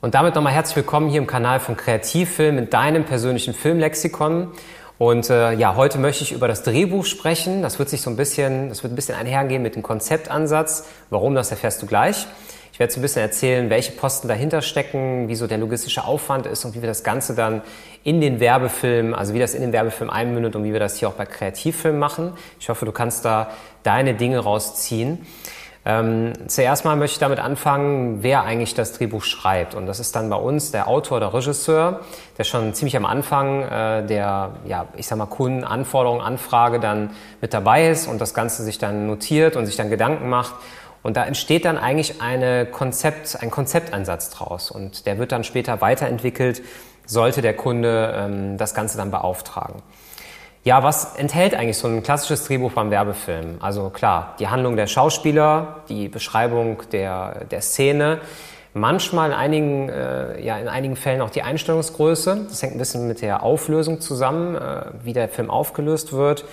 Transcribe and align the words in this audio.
Und 0.00 0.14
damit 0.14 0.36
nochmal 0.36 0.52
herzlich 0.52 0.76
willkommen 0.76 1.08
hier 1.08 1.18
im 1.18 1.26
Kanal 1.26 1.58
von 1.58 1.76
Kreativfilm 1.76 2.56
in 2.56 2.70
deinem 2.70 3.04
persönlichen 3.04 3.52
Filmlexikon. 3.52 4.52
Und 4.96 5.28
äh, 5.28 5.54
ja, 5.54 5.74
heute 5.74 5.98
möchte 5.98 6.22
ich 6.22 6.30
über 6.30 6.46
das 6.46 6.62
Drehbuch 6.62 7.04
sprechen. 7.04 7.62
Das 7.62 7.80
wird 7.80 7.88
sich 7.88 8.00
so 8.02 8.08
ein 8.08 8.14
bisschen, 8.14 8.68
das 8.68 8.84
wird 8.84 8.92
ein 8.92 8.94
bisschen 8.94 9.16
einhergehen 9.16 9.60
mit 9.60 9.74
dem 9.74 9.82
Konzeptansatz. 9.82 10.86
Warum, 11.10 11.34
das 11.34 11.50
erfährst 11.50 11.82
du 11.82 11.86
gleich. 11.86 12.28
Ich 12.72 12.78
werde 12.78 12.92
so 12.92 13.00
ein 13.00 13.02
bisschen 13.02 13.22
erzählen, 13.22 13.70
welche 13.70 13.90
Posten 13.90 14.28
dahinter 14.28 14.62
stecken, 14.62 15.26
wie 15.26 15.34
so 15.34 15.48
der 15.48 15.58
logistische 15.58 16.04
Aufwand 16.04 16.46
ist 16.46 16.64
und 16.64 16.76
wie 16.76 16.80
wir 16.80 16.88
das 16.88 17.02
Ganze 17.02 17.34
dann 17.34 17.62
in 18.04 18.20
den 18.20 18.38
Werbefilm, 18.38 19.14
also 19.14 19.34
wie 19.34 19.40
das 19.40 19.52
in 19.54 19.62
den 19.62 19.72
Werbefilm 19.72 20.10
einmündet 20.10 20.54
und 20.54 20.62
wie 20.62 20.72
wir 20.72 20.78
das 20.78 20.96
hier 20.96 21.08
auch 21.08 21.14
bei 21.14 21.26
Kreativfilm 21.26 21.98
machen. 21.98 22.34
Ich 22.60 22.68
hoffe, 22.68 22.84
du 22.84 22.92
kannst 22.92 23.24
da 23.24 23.50
deine 23.82 24.14
Dinge 24.14 24.38
rausziehen. 24.38 25.26
Ähm, 25.88 26.34
zuerst 26.48 26.84
mal 26.84 26.96
möchte 26.96 27.14
ich 27.14 27.18
damit 27.18 27.38
anfangen, 27.38 28.22
wer 28.22 28.44
eigentlich 28.44 28.74
das 28.74 28.92
Drehbuch 28.92 29.24
schreibt. 29.24 29.74
Und 29.74 29.86
das 29.86 30.00
ist 30.00 30.14
dann 30.14 30.28
bei 30.28 30.36
uns 30.36 30.70
der 30.70 30.86
Autor 30.86 31.16
oder 31.16 31.32
Regisseur, 31.32 32.00
der 32.36 32.44
schon 32.44 32.74
ziemlich 32.74 32.94
am 32.94 33.06
Anfang 33.06 33.62
äh, 33.62 34.06
der, 34.06 34.50
ja, 34.66 34.84
ich 34.96 35.06
sag 35.06 35.16
mal, 35.16 35.24
Kundenanforderung, 35.24 36.20
Anfrage 36.20 36.78
dann 36.78 37.12
mit 37.40 37.54
dabei 37.54 37.88
ist 37.88 38.06
und 38.06 38.20
das 38.20 38.34
Ganze 38.34 38.64
sich 38.64 38.76
dann 38.76 39.06
notiert 39.06 39.56
und 39.56 39.64
sich 39.64 39.76
dann 39.76 39.88
Gedanken 39.88 40.28
macht. 40.28 40.56
Und 41.02 41.16
da 41.16 41.24
entsteht 41.24 41.64
dann 41.64 41.78
eigentlich 41.78 42.20
eine 42.20 42.66
Konzept, 42.66 43.38
ein 43.40 43.50
Konzeptansatz 43.50 44.28
draus. 44.28 44.70
Und 44.70 45.06
der 45.06 45.16
wird 45.16 45.32
dann 45.32 45.42
später 45.42 45.80
weiterentwickelt, 45.80 46.60
sollte 47.06 47.40
der 47.40 47.56
Kunde 47.56 48.12
ähm, 48.14 48.58
das 48.58 48.74
Ganze 48.74 48.98
dann 48.98 49.10
beauftragen. 49.10 49.80
Ja, 50.68 50.82
was 50.82 51.14
enthält 51.16 51.54
eigentlich 51.54 51.78
so 51.78 51.88
ein 51.88 52.02
klassisches 52.02 52.44
Drehbuch 52.44 52.72
beim 52.72 52.90
Werbefilm? 52.90 53.56
Also 53.60 53.88
klar, 53.88 54.34
die 54.38 54.48
Handlung 54.48 54.76
der 54.76 54.86
Schauspieler, 54.86 55.76
die 55.88 56.08
Beschreibung 56.08 56.82
der, 56.92 57.46
der 57.46 57.62
Szene, 57.62 58.20
manchmal 58.74 59.30
in 59.30 59.34
einigen, 59.34 59.88
äh, 59.88 60.38
ja, 60.44 60.58
in 60.58 60.68
einigen 60.68 60.94
Fällen 60.94 61.22
auch 61.22 61.30
die 61.30 61.40
Einstellungsgröße. 61.40 62.44
Das 62.50 62.60
hängt 62.60 62.74
ein 62.74 62.78
bisschen 62.78 63.08
mit 63.08 63.22
der 63.22 63.42
Auflösung 63.42 64.02
zusammen, 64.02 64.56
äh, 64.56 64.82
wie 65.02 65.14
der 65.14 65.30
Film 65.30 65.48
aufgelöst 65.48 66.12
wird. 66.12 66.44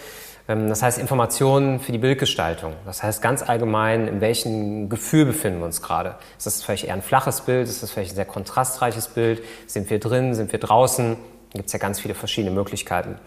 Ähm, 0.47 0.69
das 0.69 0.81
heißt 0.81 0.97
Informationen 0.97 1.81
für 1.81 1.91
die 1.91 1.97
Bildgestaltung. 1.97 2.71
Das 2.85 3.03
heißt 3.03 3.21
ganz 3.21 3.43
allgemein, 3.43 4.07
in 4.07 4.21
welchem 4.21 4.87
Gefühl 4.87 5.25
befinden 5.25 5.59
wir 5.59 5.65
uns 5.65 5.81
gerade. 5.81 6.15
Ist 6.37 6.45
das 6.45 6.63
vielleicht 6.63 6.85
eher 6.85 6.93
ein 6.93 7.01
flaches 7.01 7.41
Bild? 7.41 7.67
Ist 7.67 7.83
das 7.83 7.91
vielleicht 7.91 8.13
ein 8.13 8.15
sehr 8.15 8.23
kontrastreiches 8.23 9.09
Bild? 9.09 9.43
Sind 9.67 9.89
wir 9.89 9.99
drin? 9.99 10.33
Sind 10.33 10.53
wir 10.53 10.59
draußen? 10.59 11.17
Da 11.51 11.57
gibt 11.57 11.67
es 11.67 11.73
ja 11.73 11.79
ganz 11.79 11.99
viele 11.99 12.15
verschiedene 12.15 12.55
Möglichkeiten. 12.55 13.19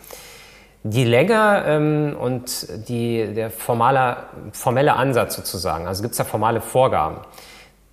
Die 0.84 1.04
Länge 1.04 1.64
ähm, 1.66 2.16
und 2.18 2.88
die, 2.88 3.34
der 3.34 3.50
formale, 3.50 4.18
formelle 4.52 4.94
Ansatz 4.94 5.34
sozusagen, 5.34 5.86
also 5.86 6.02
gibt 6.02 6.12
es 6.12 6.18
da 6.18 6.24
formale 6.24 6.60
Vorgaben. 6.60 7.18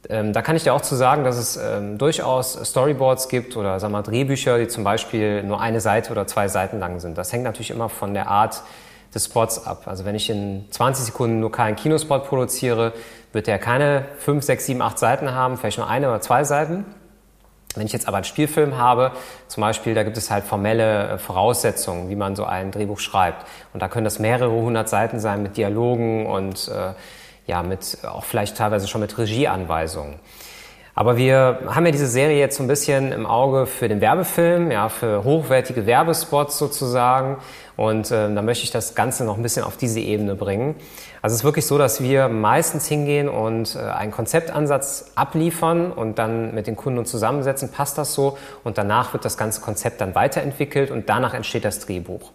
Ähm, 0.07 0.33
da 0.33 0.41
kann 0.41 0.55
ich 0.55 0.63
dir 0.63 0.73
auch 0.73 0.81
zu 0.81 0.95
sagen, 0.95 1.23
dass 1.23 1.37
es 1.37 1.57
ähm, 1.57 1.97
durchaus 1.97 2.53
Storyboards 2.53 3.27
gibt 3.27 3.57
oder 3.57 3.79
sag 3.79 3.89
mal, 3.91 4.03
Drehbücher, 4.03 4.59
die 4.59 4.67
zum 4.67 4.83
Beispiel 4.83 5.41
nur 5.43 5.59
eine 5.59 5.81
Seite 5.81 6.11
oder 6.11 6.27
zwei 6.27 6.47
Seiten 6.47 6.79
lang 6.79 6.99
sind. 6.99 7.17
Das 7.17 7.33
hängt 7.33 7.43
natürlich 7.43 7.71
immer 7.71 7.89
von 7.89 8.13
der 8.13 8.27
Art 8.27 8.61
des 9.15 9.25
Spots 9.25 9.65
ab. 9.65 9.83
Also 9.85 10.05
wenn 10.05 10.13
ich 10.13 10.29
in 10.29 10.65
20 10.69 11.05
Sekunden 11.05 11.39
nur 11.39 11.51
keinen 11.51 11.75
Kinospot 11.75 12.25
produziere, 12.25 12.93
wird 13.31 13.47
der 13.47 13.57
keine 13.57 14.05
5, 14.19 14.43
6, 14.43 14.65
7, 14.67 14.81
8 14.81 14.99
Seiten 14.99 15.31
haben, 15.31 15.57
vielleicht 15.57 15.77
nur 15.77 15.87
eine 15.87 16.07
oder 16.07 16.21
zwei 16.21 16.43
Seiten. 16.43 16.85
Wenn 17.75 17.85
ich 17.85 17.93
jetzt 17.93 18.07
aber 18.07 18.17
einen 18.17 18.23
Spielfilm 18.23 18.77
habe, 18.77 19.11
zum 19.47 19.61
Beispiel, 19.61 19.93
da 19.93 20.03
gibt 20.03 20.17
es 20.17 20.31
halt 20.31 20.43
formelle 20.43 21.09
äh, 21.09 21.17
Voraussetzungen, 21.17 22.09
wie 22.09 22.15
man 22.15 22.35
so 22.35 22.45
ein 22.45 22.71
Drehbuch 22.71 22.99
schreibt. 22.99 23.45
Und 23.73 23.81
da 23.81 23.87
können 23.87 24.05
das 24.05 24.19
mehrere 24.19 24.51
hundert 24.51 24.89
Seiten 24.89 25.19
sein 25.19 25.43
mit 25.43 25.57
Dialogen 25.57 26.25
und 26.25 26.67
äh, 26.67 26.93
ja, 27.47 27.61
mit 27.63 27.99
auch 28.03 28.23
vielleicht 28.23 28.57
teilweise 28.57 28.87
schon 28.87 29.01
mit 29.01 29.17
Regieanweisungen. 29.17 30.15
Aber 30.97 31.17
wir 31.17 31.59
haben 31.67 31.85
ja 31.85 31.91
diese 31.91 32.07
Serie 32.07 32.39
jetzt 32.39 32.55
so 32.55 32.63
ein 32.63 32.67
bisschen 32.67 33.11
im 33.11 33.25
Auge 33.25 33.65
für 33.65 33.89
den 33.89 33.99
Werbefilm, 33.99 34.71
ja, 34.71 34.87
für 34.87 35.25
hochwertige 35.25 35.85
Werbespots 35.85 36.57
sozusagen. 36.57 37.37
Und 37.75 38.11
äh, 38.11 38.33
da 38.33 38.41
möchte 38.41 38.63
ich 38.63 38.71
das 38.71 38.95
Ganze 38.95 39.25
noch 39.25 39.35
ein 39.35 39.43
bisschen 39.43 39.65
auf 39.65 39.75
diese 39.75 39.99
Ebene 39.99 40.35
bringen. 40.35 40.75
Also 41.21 41.33
es 41.33 41.41
ist 41.41 41.43
wirklich 41.43 41.65
so, 41.65 41.77
dass 41.77 42.01
wir 42.01 42.29
meistens 42.29 42.87
hingehen 42.87 43.27
und 43.27 43.75
äh, 43.75 43.79
einen 43.79 44.11
Konzeptansatz 44.11 45.11
abliefern 45.15 45.91
und 45.91 46.17
dann 46.17 46.55
mit 46.55 46.65
den 46.65 46.77
Kunden 46.77 47.05
zusammensetzen, 47.05 47.71
passt 47.71 47.97
das 47.97 48.13
so? 48.13 48.37
Und 48.63 48.77
danach 48.77 49.11
wird 49.11 49.25
das 49.25 49.35
ganze 49.35 49.59
Konzept 49.59 49.99
dann 49.99 50.15
weiterentwickelt 50.15 50.91
und 50.91 51.09
danach 51.09 51.33
entsteht 51.33 51.65
das 51.65 51.79
Drehbuch. 51.79 52.31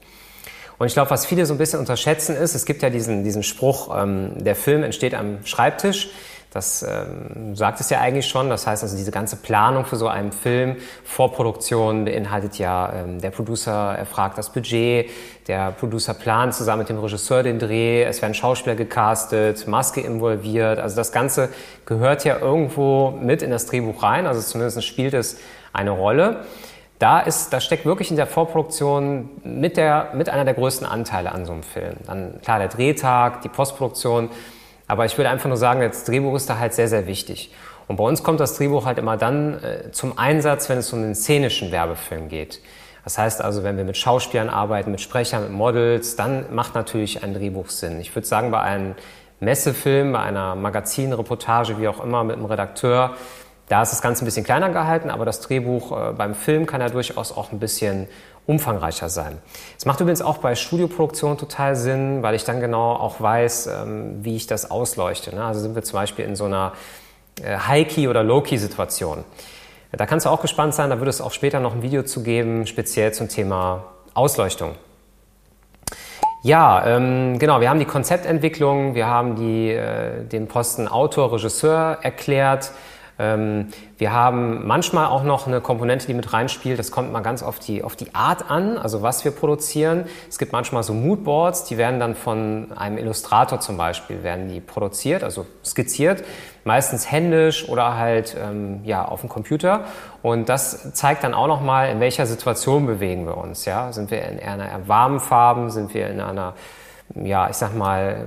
Und 0.76 0.86
ich 0.86 0.92
glaube, 0.92 1.10
was 1.10 1.24
viele 1.24 1.46
so 1.46 1.54
ein 1.54 1.58
bisschen 1.58 1.78
unterschätzen 1.78 2.36
ist, 2.36 2.54
es 2.54 2.66
gibt 2.66 2.82
ja 2.82 2.90
diesen, 2.90 3.24
diesen 3.24 3.42
Spruch, 3.42 3.94
ähm, 3.96 4.32
der 4.36 4.54
Film 4.54 4.82
entsteht 4.82 5.14
am 5.14 5.38
Schreibtisch. 5.44 6.10
Das 6.50 6.82
ähm, 6.82 7.54
sagt 7.54 7.80
es 7.80 7.90
ja 7.90 8.00
eigentlich 8.00 8.26
schon. 8.26 8.50
Das 8.50 8.66
heißt 8.66 8.82
also, 8.82 8.96
diese 8.96 9.12
ganze 9.12 9.36
Planung 9.36 9.84
für 9.84 9.94
so 9.94 10.08
einen 10.08 10.32
Film, 10.32 10.76
Vorproduktion 11.04 12.04
beinhaltet 12.04 12.58
ja, 12.58 12.92
ähm, 12.92 13.20
der 13.20 13.30
Producer 13.30 13.94
erfragt 13.96 14.36
das 14.36 14.50
Budget, 14.50 15.08
der 15.46 15.70
Producer 15.70 16.12
plant 16.12 16.54
zusammen 16.54 16.80
mit 16.80 16.88
dem 16.88 16.98
Regisseur 16.98 17.44
den 17.44 17.60
Dreh, 17.60 18.02
es 18.02 18.20
werden 18.20 18.34
Schauspieler 18.34 18.74
gecastet, 18.74 19.68
Maske 19.68 20.00
involviert. 20.00 20.80
Also 20.80 20.96
das 20.96 21.12
Ganze 21.12 21.50
gehört 21.86 22.24
ja 22.24 22.38
irgendwo 22.38 23.12
mit 23.12 23.42
in 23.42 23.50
das 23.50 23.66
Drehbuch 23.66 24.02
rein. 24.02 24.26
Also 24.26 24.40
zumindest 24.40 24.84
spielt 24.84 25.14
es 25.14 25.38
eine 25.72 25.92
Rolle. 25.92 26.44
Da, 26.98 27.20
ist, 27.20 27.52
da 27.52 27.60
steckt 27.60 27.86
wirklich 27.86 28.10
in 28.10 28.16
der 28.16 28.26
Vorproduktion 28.26 29.30
mit, 29.42 29.76
der, 29.76 30.08
mit 30.14 30.28
einer 30.28 30.44
der 30.44 30.52
größten 30.54 30.86
Anteile 30.86 31.32
an 31.32 31.46
so 31.46 31.52
einem 31.52 31.62
Film. 31.62 31.94
Dann 32.06 32.40
klar 32.42 32.58
der 32.58 32.68
Drehtag, 32.68 33.40
die 33.40 33.48
Postproduktion 33.48 34.28
aber 34.90 35.04
ich 35.04 35.16
würde 35.16 35.30
einfach 35.30 35.48
nur 35.48 35.56
sagen, 35.56 35.80
das 35.80 36.04
Drehbuch 36.04 36.34
ist 36.34 36.50
da 36.50 36.58
halt 36.58 36.74
sehr, 36.74 36.88
sehr 36.88 37.06
wichtig. 37.06 37.52
Und 37.86 37.96
bei 37.96 38.04
uns 38.04 38.24
kommt 38.24 38.40
das 38.40 38.56
Drehbuch 38.56 38.86
halt 38.86 38.98
immer 38.98 39.16
dann 39.16 39.62
äh, 39.62 39.92
zum 39.92 40.18
Einsatz, 40.18 40.68
wenn 40.68 40.78
es 40.78 40.92
um 40.92 41.00
den 41.02 41.14
szenischen 41.14 41.70
Werbefilm 41.70 42.28
geht. 42.28 42.60
Das 43.04 43.16
heißt 43.16 43.40
also, 43.40 43.62
wenn 43.62 43.76
wir 43.76 43.84
mit 43.84 43.96
Schauspielern 43.96 44.48
arbeiten, 44.48 44.90
mit 44.90 45.00
Sprechern, 45.00 45.44
mit 45.44 45.52
Models, 45.52 46.16
dann 46.16 46.52
macht 46.52 46.74
natürlich 46.74 47.22
ein 47.22 47.34
Drehbuch 47.34 47.68
Sinn. 47.70 48.00
Ich 48.00 48.14
würde 48.14 48.26
sagen, 48.26 48.50
bei 48.50 48.60
einem 48.60 48.94
Messefilm, 49.38 50.12
bei 50.12 50.20
einer 50.20 50.56
Magazinreportage, 50.56 51.78
wie 51.78 51.86
auch 51.88 52.02
immer, 52.04 52.24
mit 52.24 52.36
einem 52.36 52.46
Redakteur, 52.46 53.14
da 53.68 53.82
ist 53.82 53.92
das 53.92 54.02
Ganze 54.02 54.24
ein 54.24 54.26
bisschen 54.26 54.44
kleiner 54.44 54.70
gehalten, 54.70 55.08
aber 55.10 55.24
das 55.24 55.40
Drehbuch 55.40 55.92
äh, 55.92 56.12
beim 56.12 56.34
Film 56.34 56.66
kann 56.66 56.80
ja 56.80 56.88
durchaus 56.88 57.30
auch 57.36 57.52
ein 57.52 57.60
bisschen 57.60 58.08
umfangreicher 58.50 59.08
sein. 59.08 59.38
Es 59.78 59.86
macht 59.86 60.00
übrigens 60.00 60.22
auch 60.22 60.38
bei 60.38 60.56
Studioproduktion 60.56 61.38
total 61.38 61.76
Sinn, 61.76 62.22
weil 62.22 62.34
ich 62.34 62.42
dann 62.42 62.60
genau 62.60 62.94
auch 62.94 63.20
weiß, 63.20 63.68
ähm, 63.68 64.24
wie 64.24 64.34
ich 64.34 64.48
das 64.48 64.70
ausleuchte. 64.70 65.34
Ne? 65.34 65.44
Also 65.44 65.60
sind 65.60 65.76
wir 65.76 65.82
zum 65.82 65.98
Beispiel 65.98 66.24
in 66.24 66.34
so 66.34 66.46
einer 66.46 66.72
äh, 67.42 67.56
High-Key- 67.56 68.08
oder 68.08 68.24
Low-Key-Situation. 68.24 69.24
Da 69.92 70.06
kannst 70.06 70.26
du 70.26 70.30
auch 70.30 70.40
gespannt 70.40 70.74
sein, 70.74 70.90
da 70.90 70.98
würde 70.98 71.10
es 71.10 71.20
auch 71.20 71.32
später 71.32 71.60
noch 71.60 71.74
ein 71.74 71.82
Video 71.82 72.02
zu 72.02 72.22
geben, 72.22 72.66
speziell 72.66 73.12
zum 73.12 73.28
Thema 73.28 73.84
Ausleuchtung. 74.14 74.74
Ja, 76.42 76.86
ähm, 76.86 77.38
genau. 77.38 77.60
Wir 77.60 77.70
haben 77.70 77.78
die 77.78 77.84
Konzeptentwicklung, 77.84 78.94
wir 78.94 79.06
haben 79.06 79.36
die, 79.36 79.70
äh, 79.70 80.24
den 80.24 80.48
Posten 80.48 80.88
Autor, 80.88 81.32
Regisseur 81.32 81.98
erklärt. 82.02 82.72
Ähm, 83.20 83.68
wir 83.98 84.12
haben 84.12 84.66
manchmal 84.66 85.06
auch 85.06 85.22
noch 85.22 85.46
eine 85.46 85.60
Komponente, 85.60 86.06
die 86.06 86.14
mit 86.14 86.32
reinspielt. 86.32 86.78
Das 86.78 86.90
kommt 86.90 87.12
mal 87.12 87.20
ganz 87.20 87.42
auf 87.42 87.58
die, 87.58 87.84
auf 87.84 87.94
die 87.94 88.14
Art 88.14 88.50
an, 88.50 88.78
also 88.78 89.02
was 89.02 89.24
wir 89.24 89.30
produzieren. 89.30 90.06
Es 90.28 90.38
gibt 90.38 90.52
manchmal 90.52 90.82
so 90.82 90.94
Moodboards, 90.94 91.64
die 91.64 91.76
werden 91.76 92.00
dann 92.00 92.14
von 92.14 92.72
einem 92.74 92.96
Illustrator 92.96 93.60
zum 93.60 93.76
Beispiel, 93.76 94.22
werden 94.22 94.48
die 94.48 94.60
produziert, 94.60 95.22
also 95.22 95.46
skizziert, 95.62 96.24
meistens 96.64 97.12
händisch 97.12 97.68
oder 97.68 97.98
halt 97.98 98.34
ähm, 98.42 98.80
ja, 98.84 99.04
auf 99.04 99.20
dem 99.20 99.28
Computer. 99.28 99.84
Und 100.22 100.48
das 100.48 100.94
zeigt 100.94 101.22
dann 101.22 101.34
auch 101.34 101.46
nochmal, 101.46 101.90
in 101.90 102.00
welcher 102.00 102.24
Situation 102.24 102.86
bewegen 102.86 103.26
wir 103.26 103.36
uns. 103.36 103.66
Ja? 103.66 103.92
Sind 103.92 104.10
wir 104.10 104.22
in 104.22 104.40
einer 104.40 104.88
warmen 104.88 105.20
Farben, 105.20 105.68
sind 105.68 105.92
wir 105.92 106.08
in 106.08 106.20
einer 106.20 106.54
ja, 107.14 107.50
ich 107.50 107.56
sag 107.56 107.74
mal, 107.74 108.26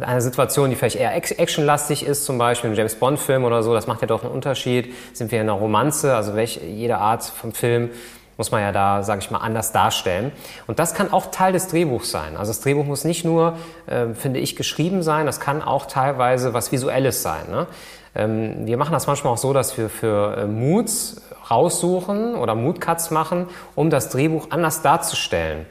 eine 0.00 0.20
Situation, 0.20 0.70
die 0.70 0.76
vielleicht 0.76 0.96
eher 0.96 1.14
actionlastig 1.16 2.04
ist, 2.04 2.24
zum 2.24 2.38
Beispiel 2.38 2.70
ein 2.70 2.76
James 2.76 2.94
Bond-Film 2.96 3.44
oder 3.44 3.62
so, 3.62 3.72
das 3.72 3.86
macht 3.86 4.02
ja 4.02 4.06
doch 4.06 4.22
einen 4.22 4.32
Unterschied. 4.32 4.94
Sind 5.14 5.32
wir 5.32 5.40
in 5.40 5.48
einer 5.48 5.58
Romanze, 5.58 6.14
also 6.14 6.34
welche, 6.34 6.64
jede 6.64 6.98
Art 6.98 7.24
vom 7.24 7.52
Film 7.52 7.90
muss 8.36 8.52
man 8.52 8.60
ja 8.60 8.70
da, 8.70 9.02
sage 9.02 9.20
ich 9.20 9.30
mal, 9.32 9.38
anders 9.38 9.72
darstellen. 9.72 10.30
Und 10.68 10.78
das 10.78 10.94
kann 10.94 11.12
auch 11.12 11.26
Teil 11.32 11.52
des 11.52 11.66
Drehbuchs 11.66 12.10
sein. 12.10 12.36
Also 12.36 12.50
das 12.50 12.60
Drehbuch 12.60 12.84
muss 12.84 13.04
nicht 13.04 13.24
nur, 13.24 13.56
äh, 13.86 14.14
finde 14.14 14.38
ich, 14.38 14.54
geschrieben 14.54 15.02
sein, 15.02 15.26
das 15.26 15.40
kann 15.40 15.60
auch 15.60 15.86
teilweise 15.86 16.54
was 16.54 16.70
Visuelles 16.70 17.22
sein. 17.22 17.50
Ne? 17.50 17.66
Ähm, 18.14 18.66
wir 18.66 18.76
machen 18.76 18.92
das 18.92 19.08
manchmal 19.08 19.32
auch 19.32 19.38
so, 19.38 19.52
dass 19.52 19.76
wir 19.76 19.88
für 19.88 20.36
äh, 20.36 20.46
Moods 20.46 21.20
raussuchen 21.50 22.36
oder 22.36 22.54
Moodcuts 22.54 23.10
machen, 23.10 23.48
um 23.74 23.90
das 23.90 24.08
Drehbuch 24.10 24.48
anders 24.50 24.82
darzustellen. 24.82 25.66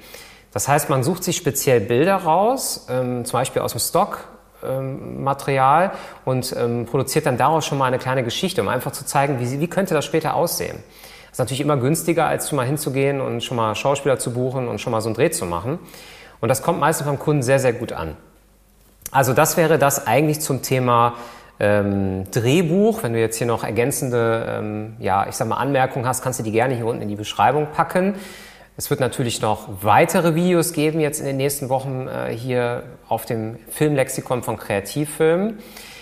Das 0.58 0.68
heißt, 0.68 0.90
man 0.90 1.04
sucht 1.04 1.24
sich 1.24 1.38
speziell 1.38 1.80
Bilder 1.80 2.16
raus, 2.16 2.88
ähm, 2.90 3.26
zum 3.26 3.34
Beispiel 3.34 3.62
aus 3.62 3.74
dem 3.74 3.80
Stockmaterial 3.80 5.84
ähm, 5.84 5.92
und 6.26 6.56
ähm, 6.58 6.88
produziert 6.88 7.28
dann 7.28 7.38
daraus 7.38 7.64
schon 7.64 7.78
mal 7.78 7.86
eine 7.86 8.00
kleine 8.00 8.24
Geschichte, 8.24 8.62
um 8.62 8.68
einfach 8.68 8.92
zu 8.92 9.06
zeigen, 9.06 9.40
wie, 9.40 9.60
wie 9.60 9.68
könnte 9.68 9.94
das 9.94 10.04
später 10.04 10.34
aussehen. 10.34 10.80
Das 11.26 11.34
ist 11.34 11.38
natürlich 11.38 11.62
immer 11.62 11.78
günstiger, 11.78 12.26
als 12.26 12.50
schon 12.50 12.56
mal 12.56 12.66
hinzugehen 12.66 13.22
und 13.22 13.44
schon 13.44 13.56
mal 13.56 13.76
Schauspieler 13.76 14.18
zu 14.18 14.34
buchen 14.34 14.68
und 14.68 14.82
schon 14.82 14.90
mal 14.90 15.02
so 15.02 15.10
einen 15.10 15.16
Dreh 15.16 15.30
zu 15.30 15.46
machen. 15.46 15.78
Und 16.42 16.50
das 16.50 16.64
kommt 16.64 16.80
meistens 16.80 17.06
beim 17.06 17.20
Kunden 17.20 17.44
sehr, 17.44 17.60
sehr 17.60 17.74
gut 17.74 17.94
an. 17.94 18.18
Also 19.12 19.34
das 19.34 19.58
wäre 19.58 19.78
das 19.78 20.08
eigentlich 20.08 20.40
zum 20.40 20.64
Thema 20.64 21.14
ähm, 21.60 22.24
Drehbuch. 22.32 23.04
Wenn 23.04 23.14
du 23.14 23.20
jetzt 23.20 23.38
hier 23.38 23.46
noch 23.46 23.64
ergänzende, 23.64 24.58
ähm, 24.58 24.96
ja, 24.98 25.28
ich 25.30 25.36
sag 25.36 25.48
mal 25.48 25.58
Anmerkungen 25.58 26.08
hast, 26.08 26.24
kannst 26.24 26.40
du 26.40 26.44
die 26.44 26.52
gerne 26.52 26.74
hier 26.74 26.88
unten 26.88 27.04
in 27.04 27.10
die 27.10 27.16
Beschreibung 27.16 27.68
packen. 27.76 28.16
Es 28.80 28.92
wird 28.92 29.00
natürlich 29.00 29.42
noch 29.42 29.68
weitere 29.82 30.36
Videos 30.36 30.72
geben 30.72 31.00
jetzt 31.00 31.20
in 31.20 31.26
den 31.26 31.38
nächsten 31.38 31.68
Wochen 31.70 32.08
äh, 32.08 32.32
hier 32.32 32.84
auf 33.10 33.26
dem 33.26 33.58
Filmlexikon 33.72 34.44
von 34.44 34.56
Kreativfilmen. 34.56 35.58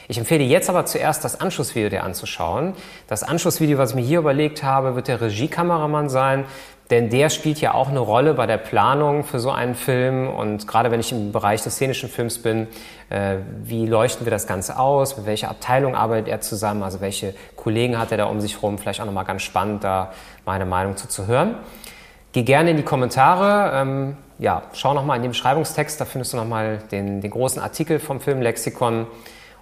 Ich 0.10 0.18
empfehle 0.18 0.44
jetzt 0.44 0.70
aber 0.70 0.86
zuerst 0.86 1.24
das 1.24 1.40
Anschlussvideo 1.40 1.88
dir 1.88 2.04
anzuschauen. 2.04 2.74
Das 3.08 3.24
Anschlussvideo, 3.24 3.78
was 3.78 3.92
ich 3.92 3.96
mir 3.96 4.02
hier 4.02 4.20
überlegt 4.20 4.62
habe, 4.62 4.96
wird 4.96 5.08
der 5.08 5.22
Regiekameramann 5.22 6.10
sein, 6.10 6.44
denn 6.90 7.10
der 7.10 7.30
spielt 7.30 7.62
ja 7.62 7.74
auch 7.74 7.88
eine 7.88 8.00
Rolle 8.00 8.34
bei 8.34 8.46
der 8.46 8.58
Planung 8.58 9.24
für 9.24 9.40
so 9.40 9.52
einen 9.52 9.76
Film 9.76 10.28
und 10.28 10.68
gerade 10.68 10.92
wenn 10.92 11.00
ich 11.00 11.14
im 11.14 11.32
Bereich 11.32 11.62
des 11.62 11.76
szenischen 11.76 12.10
Films 12.10 12.40
bin, 12.40 12.68
äh, 13.10 13.38
wie 13.64 13.86
leuchten 13.86 14.26
wir 14.26 14.32
das 14.32 14.48
Ganze 14.48 14.78
aus, 14.78 15.16
mit 15.16 15.26
welcher 15.26 15.50
Abteilung 15.50 15.96
arbeitet 15.96 16.28
er 16.28 16.42
zusammen, 16.42 16.84
also 16.84 17.00
welche 17.00 17.36
Kollegen 17.56 17.98
hat 17.98 18.12
er 18.12 18.18
da 18.18 18.26
um 18.26 18.42
sich 18.42 18.56
herum, 18.56 18.78
vielleicht 18.78 19.00
auch 19.00 19.06
nochmal 19.06 19.24
ganz 19.24 19.44
spannend, 19.44 19.86
da 19.86 20.12
meine 20.46 20.66
Meinung 20.66 20.98
zu, 20.98 21.08
zu 21.08 21.26
hören. 21.26 21.56
Geh 22.36 22.44
gerne 22.44 22.72
in 22.72 22.76
die 22.76 22.84
Kommentare. 22.84 23.72
Ähm, 23.74 24.18
ja, 24.40 24.64
schau 24.74 24.94
nochmal 24.94 25.16
in 25.16 25.24
den 25.24 25.32
Beschreibungstext, 25.32 26.02
da 26.02 26.04
findest 26.04 26.34
du 26.34 26.38
nochmal 26.38 26.80
den, 26.92 27.22
den 27.22 27.32
großen 27.32 27.62
Artikel 27.62 27.98
vom 27.98 28.20
Filmlexikon. 28.20 29.08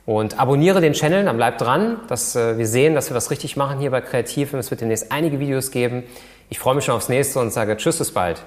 Und 0.08 0.40
abonniere 0.40 0.82
den 0.82 0.94
Channel, 0.94 1.24
dann 1.24 1.38
bleib 1.38 1.60
dran, 1.60 1.98
dass 2.08 2.36
äh, 2.36 2.58
wir 2.58 2.66
sehen, 2.66 2.96
dass 2.96 3.12
wir 3.12 3.16
was 3.16 3.30
richtig 3.30 3.58
machen 3.58 3.78
hier 3.78 3.92
bei 3.92 4.02
Kreativfilm. 4.02 4.60
Es 4.60 4.72
wird 4.72 4.82
demnächst 4.82 5.12
einige 5.12 5.40
Videos 5.40 5.70
geben. 5.70 6.02
Ich 6.50 6.58
freue 6.58 6.74
mich 6.74 6.86
schon 6.86 6.96
aufs 6.96 7.10
nächste 7.10 7.40
und 7.40 7.54
sage 7.54 7.78
Tschüss, 7.78 8.00
bis 8.00 8.12
bald. 8.12 8.44